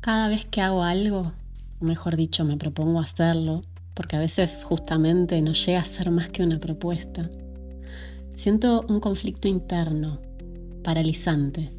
cada 0.00 0.28
vez 0.28 0.46
que 0.46 0.62
hago 0.62 0.82
algo, 0.82 1.32
o 1.80 1.84
mejor 1.84 2.16
dicho, 2.16 2.44
me 2.44 2.56
propongo 2.56 3.00
hacerlo, 3.00 3.62
porque 3.94 4.16
a 4.16 4.20
veces 4.20 4.64
justamente 4.64 5.40
no 5.42 5.52
llega 5.52 5.80
a 5.80 5.84
ser 5.84 6.10
más 6.10 6.30
que 6.30 6.42
una 6.42 6.58
propuesta, 6.58 7.28
siento 8.34 8.84
un 8.88 9.00
conflicto 9.00 9.46
interno, 9.46 10.18
paralizante. 10.82 11.70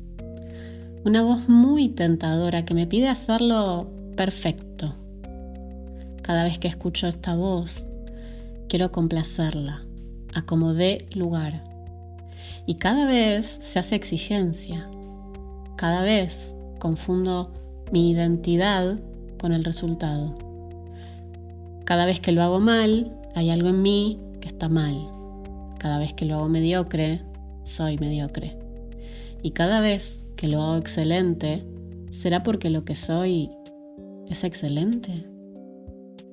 Una 1.03 1.23
voz 1.23 1.49
muy 1.49 1.89
tentadora 1.89 2.63
que 2.63 2.75
me 2.75 2.85
pide 2.85 3.07
hacerlo 3.07 3.89
perfecto. 4.15 4.95
Cada 6.21 6.43
vez 6.43 6.59
que 6.59 6.67
escucho 6.67 7.07
esta 7.07 7.35
voz, 7.35 7.87
quiero 8.69 8.91
complacerla, 8.91 9.83
acomodé 10.35 11.07
lugar. 11.15 11.63
Y 12.67 12.75
cada 12.75 13.07
vez 13.07 13.57
se 13.61 13.79
hace 13.79 13.95
exigencia. 13.95 14.87
Cada 15.75 16.03
vez 16.03 16.53
confundo 16.77 17.51
mi 17.91 18.11
identidad 18.11 18.99
con 19.39 19.53
el 19.53 19.63
resultado. 19.63 20.35
Cada 21.85 22.05
vez 22.05 22.19
que 22.19 22.31
lo 22.31 22.41
hago 22.41 22.59
mal, 22.59 23.17
hay 23.35 23.49
algo 23.49 23.69
en 23.69 23.81
mí 23.81 24.19
que 24.39 24.47
está 24.47 24.69
mal. 24.69 24.95
Cada 25.79 25.97
vez 25.97 26.13
que 26.13 26.25
lo 26.25 26.35
hago 26.35 26.47
mediocre, 26.47 27.21
soy 27.63 27.97
mediocre. 27.97 28.57
Y 29.43 29.51
cada 29.51 29.81
vez 29.81 30.23
que 30.35 30.47
lo 30.47 30.61
hago 30.61 30.77
excelente, 30.77 31.65
¿será 32.11 32.43
porque 32.43 32.69
lo 32.69 32.85
que 32.85 32.95
soy 32.95 33.49
es 34.29 34.43
excelente? 34.43 35.25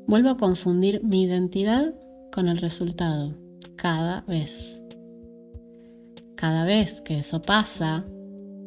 Vuelvo 0.06 0.30
a 0.30 0.36
confundir 0.36 1.02
mi 1.02 1.22
identidad 1.22 1.94
con 2.32 2.48
el 2.48 2.58
resultado, 2.58 3.34
cada 3.77 4.22
vez. 4.22 4.80
Cada 6.36 6.64
vez 6.64 7.00
que 7.02 7.18
eso 7.18 7.42
pasa, 7.42 8.04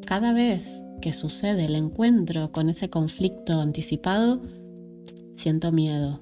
cada 0.05 0.33
vez 0.33 0.81
que 1.01 1.13
sucede 1.13 1.65
el 1.65 1.75
encuentro 1.75 2.51
con 2.51 2.69
ese 2.69 2.89
conflicto 2.89 3.59
anticipado, 3.59 4.41
siento 5.35 5.71
miedo. 5.71 6.21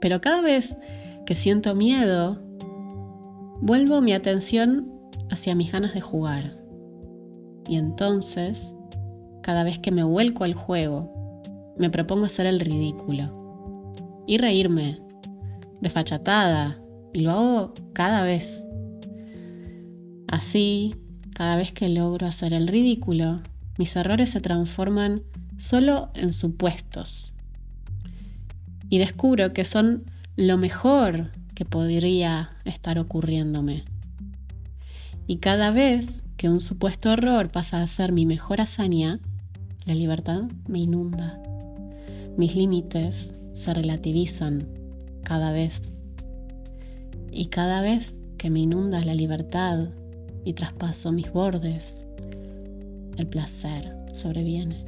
Pero 0.00 0.20
cada 0.20 0.42
vez 0.42 0.76
que 1.26 1.34
siento 1.34 1.74
miedo, 1.74 2.40
vuelvo 3.60 4.00
mi 4.00 4.12
atención 4.12 4.92
hacia 5.30 5.54
mis 5.54 5.72
ganas 5.72 5.94
de 5.94 6.00
jugar. 6.00 6.58
Y 7.68 7.76
entonces, 7.76 8.74
cada 9.42 9.64
vez 9.64 9.78
que 9.78 9.90
me 9.90 10.04
vuelco 10.04 10.44
al 10.44 10.54
juego, 10.54 11.12
me 11.76 11.90
propongo 11.90 12.26
hacer 12.26 12.46
el 12.46 12.60
ridículo 12.60 13.94
y 14.26 14.38
reírme, 14.38 15.00
desfachatada, 15.80 16.82
y 17.12 17.20
lo 17.22 17.30
hago 17.30 17.74
cada 17.94 18.22
vez. 18.22 18.64
Así, 20.28 20.94
cada 21.38 21.54
vez 21.54 21.70
que 21.70 21.88
logro 21.88 22.26
hacer 22.26 22.52
el 22.52 22.66
ridículo, 22.66 23.42
mis 23.78 23.94
errores 23.94 24.30
se 24.30 24.40
transforman 24.40 25.22
solo 25.56 26.10
en 26.14 26.32
supuestos. 26.32 27.32
Y 28.88 28.98
descubro 28.98 29.52
que 29.52 29.64
son 29.64 30.02
lo 30.34 30.56
mejor 30.56 31.30
que 31.54 31.64
podría 31.64 32.56
estar 32.64 32.98
ocurriéndome. 32.98 33.84
Y 35.28 35.36
cada 35.36 35.70
vez 35.70 36.24
que 36.36 36.48
un 36.48 36.60
supuesto 36.60 37.12
error 37.12 37.52
pasa 37.52 37.82
a 37.82 37.86
ser 37.86 38.10
mi 38.10 38.26
mejor 38.26 38.60
hazaña, 38.60 39.20
la 39.84 39.94
libertad 39.94 40.42
me 40.66 40.80
inunda. 40.80 41.40
Mis 42.36 42.56
límites 42.56 43.36
se 43.52 43.74
relativizan 43.74 44.66
cada 45.22 45.52
vez. 45.52 45.82
Y 47.30 47.46
cada 47.46 47.80
vez 47.80 48.16
que 48.38 48.50
me 48.50 48.58
inunda 48.58 49.04
la 49.04 49.14
libertad 49.14 49.90
y 50.48 50.54
traspaso 50.54 51.12
mis 51.12 51.30
bordes, 51.30 52.06
el 53.18 53.26
placer 53.26 53.94
sobreviene. 54.12 54.82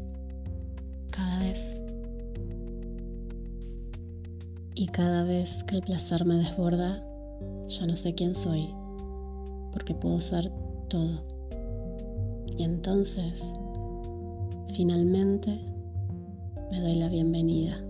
Cada 1.11 1.39
vez. 1.41 1.83
Y 4.75 4.87
cada 4.87 5.25
vez 5.25 5.63
que 5.65 5.77
el 5.77 5.83
placer 5.83 6.25
me 6.25 6.37
desborda, 6.37 7.05
ya 7.69 7.87
no 7.87 7.95
sé 7.95 8.15
quién 8.15 8.35
soy, 8.35 8.71
porque 9.71 9.93
puedo 9.93 10.19
ser 10.23 10.51
todo. 10.89 11.27
Y 12.47 12.63
entonces, 12.63 13.45
finalmente, 14.75 15.61
me 16.71 16.81
doy 16.81 16.95
la 16.95 17.11
bienvenida. 17.11 17.85